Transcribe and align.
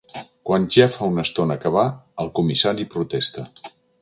Quan 0.49 0.63
ja 0.75 0.87
fa 0.93 1.09
una 1.11 1.25
estona 1.29 1.59
que 1.65 1.73
va, 1.77 1.83
el 2.25 2.33
comissari 2.41 2.89
protesta. 2.97 3.47